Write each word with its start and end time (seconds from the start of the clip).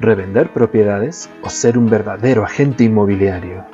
revender 0.00 0.52
propiedades 0.52 1.28
o 1.42 1.50
ser 1.50 1.76
un 1.76 1.90
verdadero 1.90 2.44
agente 2.44 2.84
inmobiliario. 2.84 3.64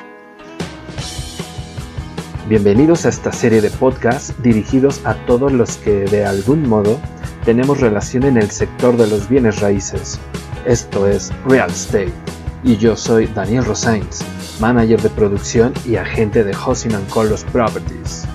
Bienvenidos 2.48 3.06
a 3.06 3.08
esta 3.08 3.32
serie 3.32 3.60
de 3.60 3.70
podcasts 3.70 4.34
dirigidos 4.42 5.04
a 5.04 5.14
todos 5.26 5.52
los 5.52 5.76
que 5.78 6.04
de 6.04 6.24
algún 6.24 6.68
modo 6.68 6.98
tenemos 7.44 7.80
relación 7.80 8.24
en 8.24 8.36
el 8.36 8.50
sector 8.50 8.96
de 8.96 9.06
los 9.06 9.28
bienes 9.28 9.60
raíces. 9.60 10.18
Esto 10.66 11.06
es 11.06 11.32
Real 11.46 11.70
Estate 11.70 12.12
y 12.62 12.76
yo 12.76 12.96
soy 12.96 13.26
Daniel 13.26 13.64
Rosains, 13.64 14.24
manager 14.60 15.00
de 15.00 15.10
producción 15.10 15.72
y 15.86 15.96
agente 15.96 16.44
de 16.44 16.54
Housing 16.54 16.94
and 16.94 17.08
Colors 17.10 17.44
Properties. 17.44 18.26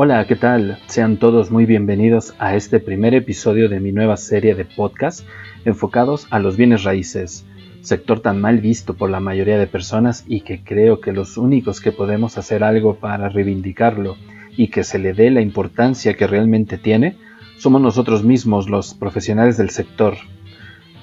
Hola, 0.00 0.24
¿qué 0.28 0.36
tal? 0.36 0.78
Sean 0.86 1.16
todos 1.16 1.50
muy 1.50 1.66
bienvenidos 1.66 2.32
a 2.38 2.54
este 2.54 2.78
primer 2.78 3.14
episodio 3.16 3.68
de 3.68 3.80
mi 3.80 3.90
nueva 3.90 4.16
serie 4.16 4.54
de 4.54 4.64
podcast 4.64 5.26
enfocados 5.64 6.28
a 6.30 6.38
los 6.38 6.56
bienes 6.56 6.84
raíces, 6.84 7.44
sector 7.80 8.20
tan 8.20 8.40
mal 8.40 8.60
visto 8.60 8.94
por 8.94 9.10
la 9.10 9.18
mayoría 9.18 9.58
de 9.58 9.66
personas 9.66 10.24
y 10.28 10.42
que 10.42 10.62
creo 10.62 11.00
que 11.00 11.10
los 11.10 11.36
únicos 11.36 11.80
que 11.80 11.90
podemos 11.90 12.38
hacer 12.38 12.62
algo 12.62 13.00
para 13.00 13.28
reivindicarlo 13.28 14.16
y 14.56 14.68
que 14.68 14.84
se 14.84 15.00
le 15.00 15.14
dé 15.14 15.32
la 15.32 15.40
importancia 15.40 16.14
que 16.14 16.28
realmente 16.28 16.78
tiene, 16.78 17.16
somos 17.56 17.80
nosotros 17.80 18.22
mismos 18.22 18.70
los 18.70 18.94
profesionales 18.94 19.56
del 19.56 19.70
sector. 19.70 20.14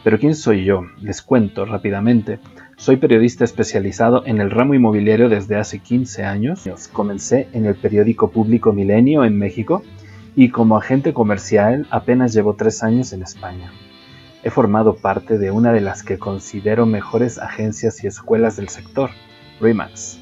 Pero 0.06 0.20
¿quién 0.20 0.36
soy 0.36 0.64
yo? 0.64 0.84
Les 1.02 1.22
cuento 1.22 1.66
rápidamente. 1.66 2.40
Soy 2.78 2.98
periodista 2.98 3.46
especializado 3.46 4.24
en 4.26 4.42
el 4.42 4.52
ramo 4.52 4.74
inmobiliario 4.74 5.30
desde 5.30 5.56
hace 5.56 5.80
15 5.80 6.24
años. 6.24 6.68
Comencé 6.92 7.48
en 7.54 7.66
el 7.66 7.76
periódico 7.76 8.32
público 8.32 8.74
Milenio 8.74 9.24
en 9.24 9.38
México 9.38 9.82
y 10.36 10.50
como 10.50 10.78
agente 10.78 11.14
comercial 11.14 11.88
apenas 11.90 12.34
llevo 12.34 12.56
3 12.56 12.84
años 12.84 13.14
en 13.14 13.24
España. 13.24 13.72
He 14.44 14.50
formado 14.50 14.98
parte 14.98 15.38
de 15.38 15.52
una 15.52 15.72
de 15.72 15.82
las 15.82 16.04
que 16.04 16.20
considero 16.20 16.86
mejores 16.86 17.40
agencias 17.40 18.04
y 18.04 18.08
escuelas 18.08 18.58
del 18.58 18.68
sector, 18.68 19.10
REMAX. 19.62 20.20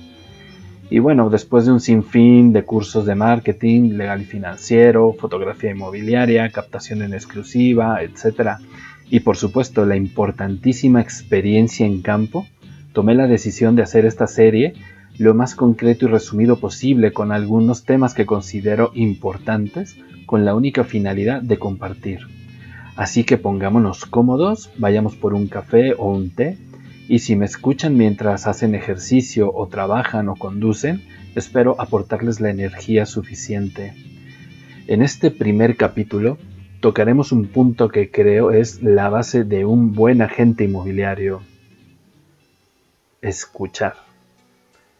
Y 0.89 0.99
bueno, 0.99 1.31
después 1.31 1.65
de 1.65 1.71
un 1.71 1.79
sinfín 1.79 2.53
de 2.53 2.63
cursos 2.63 3.05
de 3.07 3.15
marketing, 3.15 3.97
legal 3.97 4.21
y 4.21 4.25
financiero, 4.25 5.13
fotografía 5.13 5.71
inmobiliaria, 5.71 6.49
captación 6.51 7.01
en 7.01 7.15
exclusiva, 7.15 8.03
etc., 8.03 8.59
y 9.14 9.19
por 9.19 9.38
supuesto 9.38 9.86
la 9.86 9.95
importantísima 9.95 11.00
experiencia 11.00 11.86
en 11.86 12.02
campo, 12.02 12.47
tomé 12.94 13.14
la 13.14 13.28
decisión 13.28 13.75
de 13.75 13.83
hacer 13.83 14.08
esta 14.08 14.25
serie 14.25 14.73
lo 15.20 15.36
más 15.36 15.53
concreto 15.53 16.05
y 16.05 16.09
resumido 16.09 16.59
posible 16.59 17.14
con 17.14 17.31
algunos 17.31 17.83
temas 17.83 18.16
que 18.16 18.25
considero 18.25 18.89
importantes 18.95 19.97
con 20.25 20.45
la 20.45 20.55
única 20.55 20.83
finalidad 20.83 21.44
de 21.44 21.59
compartir. 21.59 22.22
Así 22.95 23.23
que 23.23 23.38
pongámonos 23.38 24.08
cómodos, 24.08 24.72
vayamos 24.80 25.16
por 25.16 25.36
un 25.36 25.45
café 25.45 25.94
o 25.94 26.11
un 26.11 26.31
té 26.31 26.58
y 27.08 27.20
si 27.20 27.36
me 27.36 27.45
escuchan 27.45 27.95
mientras 27.95 28.48
hacen 28.48 28.73
ejercicio 28.73 29.53
o 29.53 29.67
trabajan 29.67 30.27
o 30.27 30.36
conducen, 30.36 31.04
espero 31.36 31.80
aportarles 31.80 32.42
la 32.42 32.49
energía 32.49 33.05
suficiente. 33.05 33.93
En 34.87 35.04
este 35.04 35.30
primer 35.30 35.77
capítulo 35.77 36.39
tocaremos 36.83 37.32
un 37.32 37.48
punto 37.48 37.88
que 37.88 38.11
creo 38.11 38.52
es 38.52 38.83
la 38.83 39.08
base 39.08 39.45
de 39.45 39.64
un 39.64 39.94
buen 39.94 40.21
agente 40.21 40.66
inmobiliario. 40.66 41.42
Escuchar. 43.21 43.94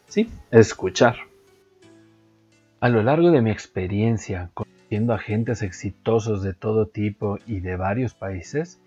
Sí, 0.08 0.30
escuchar. 0.50 1.18
A 2.80 2.88
lo 2.88 3.04
largo 3.04 3.32
de 3.32 3.42
mi 3.42 3.52
experiencia 3.52 4.50
conociendo 4.54 5.14
agentes 5.14 5.62
exitosos 5.62 6.42
de 6.42 6.54
todo 6.54 6.86
tipo 6.86 7.38
y 7.46 7.60
de 7.60 7.76
varios 7.76 8.14
países, 8.14 8.80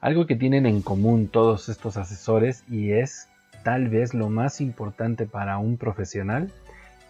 algo 0.00 0.26
que 0.26 0.36
tienen 0.36 0.64
en 0.64 0.80
común 0.80 1.26
todos 1.26 1.68
estos 1.68 1.96
asesores 1.96 2.62
y 2.70 2.92
es 2.92 3.28
tal 3.64 3.88
vez 3.88 4.14
lo 4.14 4.28
más 4.28 4.60
importante 4.60 5.26
para 5.26 5.58
un 5.58 5.76
profesional, 5.76 6.52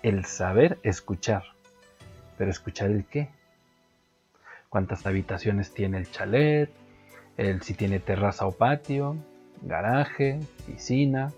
el 0.03 0.25
saber 0.25 0.79
escuchar. 0.85 1.43
Pero 2.39 2.51
escuchar 2.51 2.91
el 2.91 3.05
qué? 3.05 3.29
Cuántas 4.69 5.07
habitaciones 5.07 5.73
tiene 5.73 5.99
el 5.99 6.11
chalet, 6.11 6.71
el, 7.37 7.63
si 7.63 7.75
tiene 7.75 8.01
terraza 8.01 8.47
o 8.47 8.53
patio, 8.53 9.17
garaje, 9.63 10.41
piscina. 10.67 11.33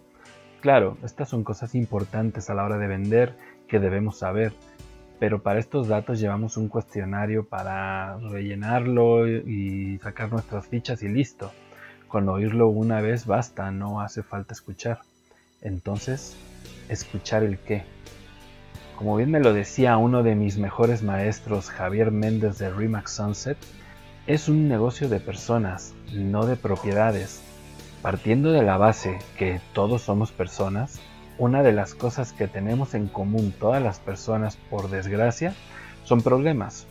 Claro, 0.60 0.96
estas 1.04 1.28
son 1.28 1.44
cosas 1.44 1.74
importantes 1.74 2.50
a 2.50 2.54
la 2.54 2.64
hora 2.64 2.78
de 2.78 2.86
vender 2.86 3.34
que 3.68 3.78
debemos 3.78 4.18
saber, 4.18 4.52
pero 5.18 5.42
para 5.42 5.58
estos 5.58 5.88
datos 5.88 6.18
llevamos 6.18 6.56
un 6.56 6.68
cuestionario 6.68 7.46
para 7.46 8.16
rellenarlo 8.18 9.28
y 9.28 9.98
sacar 10.02 10.30
nuestras 10.32 10.66
fichas 10.66 11.02
y 11.02 11.08
listo. 11.08 11.52
Con 12.08 12.28
oírlo 12.28 12.68
una 12.68 13.00
vez 13.00 13.26
basta, 13.26 13.70
no 13.70 14.00
hace 14.00 14.22
falta 14.22 14.52
escuchar. 14.52 15.00
Entonces, 15.62 16.36
escuchar 16.88 17.44
el 17.44 17.58
qué. 17.58 17.84
Como 19.00 19.16
bien 19.16 19.30
me 19.30 19.40
lo 19.40 19.54
decía 19.54 19.96
uno 19.96 20.22
de 20.22 20.34
mis 20.34 20.58
mejores 20.58 21.02
maestros, 21.02 21.70
Javier 21.70 22.10
Méndez 22.10 22.58
de 22.58 22.68
Remax 22.68 23.12
Sunset, 23.12 23.56
es 24.26 24.46
un 24.46 24.68
negocio 24.68 25.08
de 25.08 25.20
personas, 25.20 25.94
no 26.12 26.44
de 26.44 26.56
propiedades. 26.56 27.40
Partiendo 28.02 28.52
de 28.52 28.62
la 28.62 28.76
base 28.76 29.18
que 29.38 29.58
todos 29.72 30.02
somos 30.02 30.32
personas, 30.32 31.00
una 31.38 31.62
de 31.62 31.72
las 31.72 31.94
cosas 31.94 32.34
que 32.34 32.46
tenemos 32.46 32.92
en 32.92 33.08
común 33.08 33.54
todas 33.58 33.82
las 33.82 34.00
personas, 34.00 34.58
por 34.68 34.90
desgracia, 34.90 35.54
son 36.04 36.20
problemas. 36.20 36.86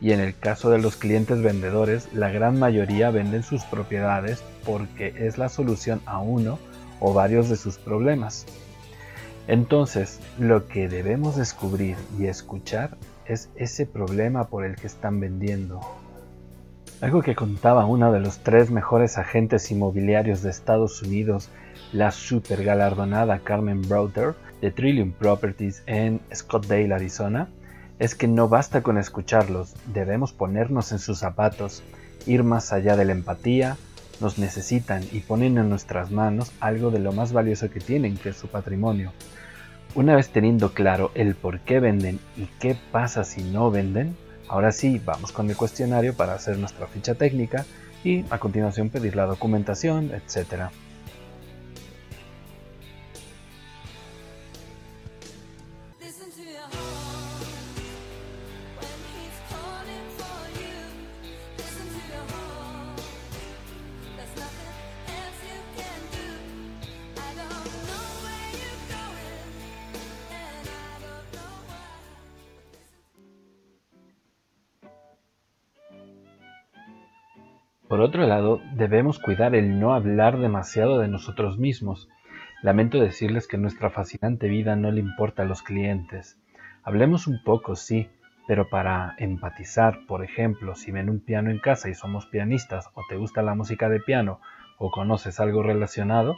Y 0.00 0.12
en 0.12 0.20
el 0.20 0.34
caso 0.34 0.70
de 0.70 0.78
los 0.78 0.96
clientes 0.96 1.42
vendedores, 1.42 2.08
la 2.14 2.30
gran 2.30 2.58
mayoría 2.58 3.10
venden 3.10 3.42
sus 3.42 3.62
propiedades 3.64 4.42
porque 4.64 5.12
es 5.18 5.36
la 5.36 5.50
solución 5.50 6.00
a 6.06 6.18
uno 6.18 6.58
o 6.98 7.12
varios 7.12 7.50
de 7.50 7.56
sus 7.56 7.76
problemas. 7.76 8.46
Entonces, 9.48 10.20
lo 10.38 10.68
que 10.68 10.88
debemos 10.88 11.36
descubrir 11.36 11.96
y 12.18 12.26
escuchar 12.26 12.96
es 13.26 13.50
ese 13.56 13.86
problema 13.86 14.44
por 14.44 14.64
el 14.64 14.76
que 14.76 14.86
están 14.86 15.18
vendiendo. 15.20 15.80
Algo 17.00 17.22
que 17.22 17.34
contaba 17.34 17.84
uno 17.84 18.12
de 18.12 18.20
los 18.20 18.38
tres 18.38 18.70
mejores 18.70 19.18
agentes 19.18 19.70
inmobiliarios 19.72 20.42
de 20.42 20.50
Estados 20.50 21.02
Unidos, 21.02 21.48
la 21.92 22.12
super 22.12 22.62
galardonada 22.62 23.40
Carmen 23.40 23.82
Browder 23.82 24.34
de 24.60 24.70
Trillium 24.70 25.10
Properties 25.10 25.82
en 25.86 26.20
Scottsdale, 26.32 26.94
Arizona, 26.94 27.48
es 27.98 28.14
que 28.14 28.28
no 28.28 28.48
basta 28.48 28.82
con 28.82 28.98
escucharlos, 28.98 29.74
debemos 29.92 30.32
ponernos 30.32 30.92
en 30.92 31.00
sus 31.00 31.18
zapatos, 31.18 31.82
ir 32.26 32.44
más 32.44 32.72
allá 32.72 32.96
de 32.96 33.04
la 33.04 33.12
empatía, 33.12 33.76
nos 34.22 34.38
necesitan 34.38 35.02
y 35.12 35.20
ponen 35.20 35.58
en 35.58 35.68
nuestras 35.68 36.10
manos 36.10 36.52
algo 36.60 36.90
de 36.90 37.00
lo 37.00 37.12
más 37.12 37.32
valioso 37.32 37.68
que 37.70 37.80
tienen, 37.80 38.16
que 38.16 38.30
es 38.30 38.36
su 38.36 38.48
patrimonio. 38.48 39.12
Una 39.94 40.16
vez 40.16 40.30
teniendo 40.30 40.72
claro 40.72 41.10
el 41.14 41.34
por 41.34 41.60
qué 41.60 41.78
venden 41.78 42.18
y 42.36 42.46
qué 42.58 42.76
pasa 42.90 43.24
si 43.24 43.42
no 43.42 43.70
venden, 43.70 44.16
ahora 44.48 44.72
sí 44.72 45.00
vamos 45.04 45.32
con 45.32 45.50
el 45.50 45.56
cuestionario 45.56 46.14
para 46.14 46.34
hacer 46.34 46.56
nuestra 46.56 46.86
ficha 46.86 47.14
técnica 47.14 47.66
y 48.02 48.24
a 48.30 48.38
continuación 48.38 48.88
pedir 48.88 49.16
la 49.16 49.26
documentación, 49.26 50.10
etc. 50.12 50.70
Por 77.92 78.00
otro 78.00 78.26
lado, 78.26 78.62
debemos 78.72 79.18
cuidar 79.18 79.54
el 79.54 79.78
no 79.78 79.92
hablar 79.92 80.38
demasiado 80.38 80.98
de 80.98 81.08
nosotros 81.08 81.58
mismos. 81.58 82.08
Lamento 82.62 82.98
decirles 82.98 83.46
que 83.46 83.58
nuestra 83.58 83.90
fascinante 83.90 84.48
vida 84.48 84.76
no 84.76 84.90
le 84.90 85.00
importa 85.00 85.42
a 85.42 85.44
los 85.44 85.62
clientes. 85.62 86.40
Hablemos 86.84 87.26
un 87.26 87.44
poco, 87.44 87.76
sí, 87.76 88.08
pero 88.48 88.70
para 88.70 89.14
empatizar, 89.18 90.06
por 90.06 90.24
ejemplo, 90.24 90.74
si 90.74 90.90
ven 90.90 91.10
un 91.10 91.20
piano 91.20 91.50
en 91.50 91.58
casa 91.58 91.90
y 91.90 91.94
somos 91.94 92.24
pianistas, 92.24 92.88
o 92.94 93.02
te 93.10 93.16
gusta 93.16 93.42
la 93.42 93.54
música 93.54 93.90
de 93.90 94.00
piano, 94.00 94.40
o 94.78 94.90
conoces 94.90 95.38
algo 95.38 95.62
relacionado, 95.62 96.34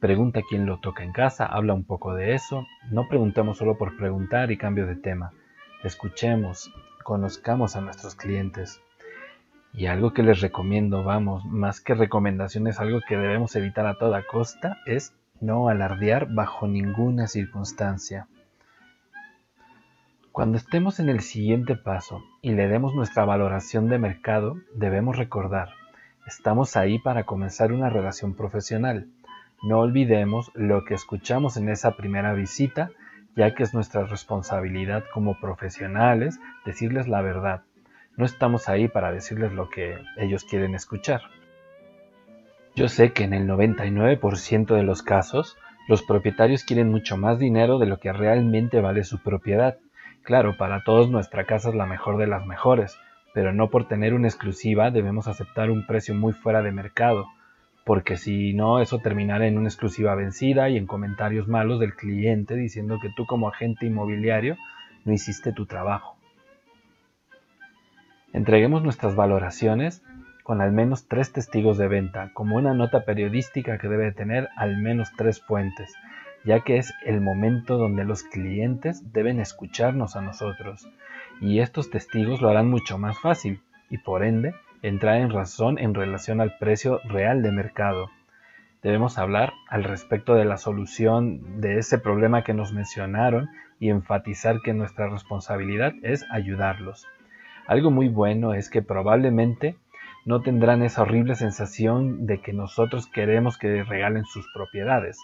Pregunta 0.00 0.40
quién 0.48 0.64
lo 0.64 0.80
toca 0.80 1.04
en 1.04 1.12
casa, 1.12 1.44
habla 1.44 1.74
un 1.74 1.84
poco 1.84 2.14
de 2.14 2.32
eso. 2.32 2.66
No 2.90 3.08
preguntemos 3.10 3.58
solo 3.58 3.76
por 3.76 3.98
preguntar 3.98 4.50
y 4.50 4.56
cambio 4.56 4.86
de 4.86 4.96
tema. 4.96 5.32
Escuchemos, 5.82 6.72
conozcamos 7.02 7.76
a 7.76 7.82
nuestros 7.82 8.14
clientes. 8.14 8.80
Y 9.76 9.86
algo 9.86 10.12
que 10.12 10.22
les 10.22 10.40
recomiendo, 10.40 11.02
vamos, 11.02 11.44
más 11.46 11.80
que 11.80 11.94
recomendaciones, 11.94 12.78
algo 12.78 13.00
que 13.08 13.16
debemos 13.16 13.56
evitar 13.56 13.86
a 13.86 13.98
toda 13.98 14.22
costa 14.24 14.78
es 14.86 15.12
no 15.40 15.68
alardear 15.68 16.32
bajo 16.32 16.68
ninguna 16.68 17.26
circunstancia. 17.26 18.28
Cuando 20.30 20.58
estemos 20.58 21.00
en 21.00 21.08
el 21.08 21.20
siguiente 21.20 21.74
paso 21.74 22.22
y 22.40 22.52
le 22.52 22.68
demos 22.68 22.94
nuestra 22.94 23.24
valoración 23.24 23.88
de 23.88 23.98
mercado, 23.98 24.58
debemos 24.76 25.16
recordar, 25.16 25.70
estamos 26.24 26.76
ahí 26.76 27.00
para 27.00 27.24
comenzar 27.24 27.72
una 27.72 27.90
relación 27.90 28.34
profesional. 28.34 29.08
No 29.64 29.80
olvidemos 29.80 30.52
lo 30.54 30.84
que 30.84 30.94
escuchamos 30.94 31.56
en 31.56 31.68
esa 31.68 31.96
primera 31.96 32.32
visita, 32.32 32.90
ya 33.34 33.56
que 33.56 33.64
es 33.64 33.74
nuestra 33.74 34.04
responsabilidad 34.04 35.02
como 35.12 35.40
profesionales 35.40 36.38
decirles 36.64 37.08
la 37.08 37.22
verdad 37.22 37.62
no 38.16 38.24
estamos 38.24 38.68
ahí 38.68 38.88
para 38.88 39.12
decirles 39.12 39.52
lo 39.52 39.68
que 39.68 39.98
ellos 40.16 40.44
quieren 40.44 40.74
escuchar. 40.74 41.22
Yo 42.76 42.88
sé 42.88 43.12
que 43.12 43.24
en 43.24 43.34
el 43.34 43.48
99% 43.48 44.74
de 44.74 44.82
los 44.82 45.02
casos, 45.02 45.56
los 45.86 46.02
propietarios 46.02 46.64
quieren 46.64 46.90
mucho 46.90 47.16
más 47.16 47.38
dinero 47.38 47.78
de 47.78 47.86
lo 47.86 47.98
que 47.98 48.12
realmente 48.12 48.80
vale 48.80 49.04
su 49.04 49.18
propiedad. 49.18 49.78
Claro, 50.22 50.56
para 50.56 50.82
todos 50.82 51.10
nuestra 51.10 51.44
casa 51.44 51.68
es 51.68 51.74
la 51.74 51.86
mejor 51.86 52.16
de 52.16 52.26
las 52.26 52.46
mejores, 52.46 52.98
pero 53.32 53.52
no 53.52 53.68
por 53.68 53.86
tener 53.86 54.14
una 54.14 54.28
exclusiva 54.28 54.90
debemos 54.90 55.28
aceptar 55.28 55.70
un 55.70 55.86
precio 55.86 56.14
muy 56.14 56.32
fuera 56.32 56.62
de 56.62 56.72
mercado, 56.72 57.26
porque 57.84 58.16
si 58.16 58.54
no 58.54 58.80
eso 58.80 58.98
terminará 59.00 59.46
en 59.46 59.58
una 59.58 59.68
exclusiva 59.68 60.14
vencida 60.14 60.68
y 60.70 60.76
en 60.76 60.86
comentarios 60.86 61.46
malos 61.48 61.78
del 61.80 61.94
cliente 61.94 62.54
diciendo 62.54 62.98
que 63.00 63.10
tú 63.10 63.26
como 63.26 63.48
agente 63.48 63.86
inmobiliario 63.86 64.56
no 65.04 65.12
hiciste 65.12 65.52
tu 65.52 65.66
trabajo. 65.66 66.13
Entreguemos 68.34 68.82
nuestras 68.82 69.14
valoraciones 69.14 70.02
con 70.42 70.60
al 70.60 70.72
menos 70.72 71.06
tres 71.06 71.32
testigos 71.32 71.78
de 71.78 71.86
venta, 71.86 72.32
como 72.34 72.56
una 72.56 72.74
nota 72.74 73.04
periodística 73.04 73.78
que 73.78 73.86
debe 73.86 74.10
tener 74.10 74.48
al 74.56 74.76
menos 74.76 75.12
tres 75.16 75.40
fuentes, 75.40 75.94
ya 76.44 76.58
que 76.58 76.78
es 76.78 76.92
el 77.06 77.20
momento 77.20 77.78
donde 77.78 78.02
los 78.02 78.24
clientes 78.24 79.12
deben 79.12 79.38
escucharnos 79.38 80.16
a 80.16 80.20
nosotros, 80.20 80.88
y 81.40 81.60
estos 81.60 81.90
testigos 81.90 82.42
lo 82.42 82.48
harán 82.48 82.68
mucho 82.68 82.98
más 82.98 83.20
fácil, 83.20 83.60
y 83.88 83.98
por 83.98 84.24
ende 84.24 84.52
entrar 84.82 85.18
en 85.18 85.30
razón 85.30 85.78
en 85.78 85.94
relación 85.94 86.40
al 86.40 86.58
precio 86.58 86.98
real 87.04 87.40
de 87.40 87.52
mercado. 87.52 88.10
Debemos 88.82 89.16
hablar 89.16 89.52
al 89.68 89.84
respecto 89.84 90.34
de 90.34 90.44
la 90.44 90.56
solución 90.56 91.60
de 91.60 91.78
ese 91.78 91.98
problema 91.98 92.42
que 92.42 92.52
nos 92.52 92.72
mencionaron 92.72 93.48
y 93.78 93.90
enfatizar 93.90 94.60
que 94.60 94.74
nuestra 94.74 95.08
responsabilidad 95.08 95.92
es 96.02 96.26
ayudarlos. 96.32 97.06
Algo 97.66 97.90
muy 97.90 98.08
bueno 98.08 98.52
es 98.52 98.68
que 98.68 98.82
probablemente 98.82 99.76
no 100.26 100.42
tendrán 100.42 100.82
esa 100.82 101.02
horrible 101.02 101.34
sensación 101.34 102.26
de 102.26 102.40
que 102.40 102.52
nosotros 102.52 103.06
queremos 103.06 103.56
que 103.56 103.82
regalen 103.84 104.24
sus 104.24 104.46
propiedades 104.54 105.18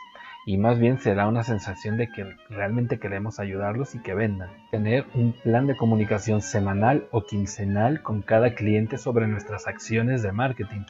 y 0.46 0.56
más 0.56 0.78
bien 0.78 0.98
será 0.98 1.28
una 1.28 1.42
sensación 1.42 1.98
de 1.98 2.08
que 2.08 2.24
realmente 2.48 2.98
queremos 2.98 3.40
ayudarlos 3.40 3.94
y 3.94 3.98
que 3.98 4.14
vendan. 4.14 4.48
Tener 4.70 5.04
un 5.14 5.32
plan 5.32 5.66
de 5.66 5.76
comunicación 5.76 6.40
semanal 6.40 7.06
o 7.10 7.24
quincenal 7.24 8.02
con 8.02 8.22
cada 8.22 8.54
cliente 8.54 8.96
sobre 8.96 9.26
nuestras 9.26 9.66
acciones 9.66 10.22
de 10.22 10.32
marketing. 10.32 10.84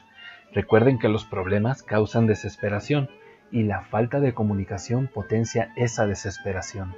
Recuerden 0.53 0.99
que 0.99 1.09
los 1.09 1.25
problemas 1.25 1.83
causan 1.83 2.27
desesperación 2.27 3.09
y 3.51 3.63
la 3.63 3.81
falta 3.81 4.21
de 4.21 4.33
comunicación 4.33 5.07
potencia 5.07 5.73
esa 5.75 6.07
desesperación. 6.07 6.95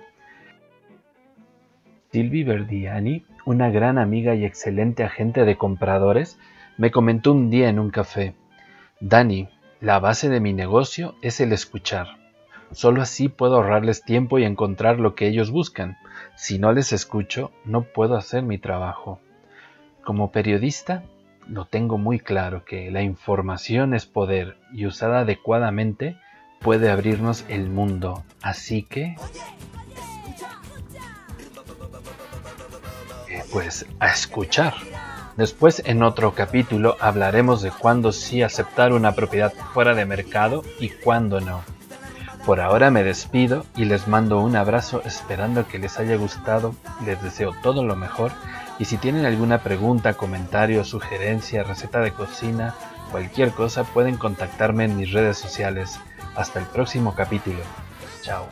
Silvi 2.14 2.44
Verdiani, 2.44 3.26
una 3.44 3.72
gran 3.72 3.98
amiga 3.98 4.36
y 4.36 4.46
excelente 4.46 5.04
agente 5.04 5.46
de 5.46 5.58
compradores, 5.58 6.38
me 6.78 6.92
comentó 6.92 7.32
un 7.32 7.50
día 7.50 7.70
en 7.70 7.80
un 7.80 7.90
café, 7.90 8.36
Dani, 9.00 9.50
la 9.82 9.98
base 9.98 10.30
de 10.30 10.40
mi 10.40 10.54
negocio 10.54 11.16
es 11.24 11.42
el 11.42 11.52
escuchar. 11.52 12.20
Solo 12.72 13.02
así 13.02 13.30
puedo 13.30 13.56
ahorrarles 13.56 14.04
tiempo 14.04 14.38
y 14.38 14.44
encontrar 14.44 15.00
lo 15.00 15.16
que 15.16 15.28
ellos 15.28 15.50
buscan. 15.50 15.98
Si 16.36 16.60
no 16.60 16.72
les 16.72 16.94
escucho, 16.94 17.52
no 17.66 17.82
puedo 17.82 18.16
hacer 18.16 18.44
mi 18.44 18.60
trabajo. 18.60 19.20
Como 20.04 20.32
periodista, 20.32 21.02
lo 21.48 21.66
tengo 21.66 21.98
muy 21.98 22.20
claro 22.20 22.64
que 22.64 22.92
la 22.92 23.02
información 23.02 23.96
es 23.96 24.06
poder 24.06 24.58
y 24.72 24.86
usada 24.86 25.22
adecuadamente 25.22 26.16
puede 26.60 26.92
abrirnos 26.92 27.44
el 27.50 27.72
mundo. 27.72 28.24
Así 28.44 28.84
que... 28.84 29.16
pues 33.54 33.86
a 34.00 34.10
escuchar. 34.10 34.74
Después 35.38 35.84
en 35.86 36.02
otro 36.02 36.34
capítulo 36.34 36.98
hablaremos 37.00 37.62
de 37.62 37.70
cuándo 37.70 38.12
sí 38.12 38.42
aceptar 38.42 38.94
una 38.94 39.14
propiedad 39.14 39.54
fuera 39.74 39.94
de 39.94 40.06
mercado 40.06 40.64
y 40.80 40.90
cuándo 40.90 41.40
no. 41.40 41.62
Por 42.46 42.60
ahora 42.60 42.90
me 42.90 43.04
despido 43.04 43.66
y 43.78 43.86
les 43.86 44.08
mando 44.08 44.42
un 44.42 44.56
abrazo 44.56 45.02
esperando 45.06 45.68
que 45.68 45.78
les 45.78 45.98
haya 46.00 46.18
gustado, 46.18 46.76
les 47.06 47.22
deseo 47.22 47.56
todo 47.62 47.84
lo 47.84 47.96
mejor 47.96 48.32
y 48.80 48.86
si 48.86 48.98
tienen 48.98 49.26
alguna 49.26 49.60
pregunta, 49.60 50.16
comentario, 50.16 50.84
sugerencia, 50.84 51.64
receta 51.64 52.00
de 52.00 52.12
cocina, 52.12 52.74
cualquier 53.12 53.52
cosa 53.52 53.84
pueden 53.84 54.18
contactarme 54.18 54.86
en 54.86 54.98
mis 54.98 55.12
redes 55.12 55.38
sociales. 55.38 56.00
Hasta 56.36 56.60
el 56.60 56.66
próximo 56.66 57.14
capítulo. 57.14 57.60
Chao. 58.24 58.48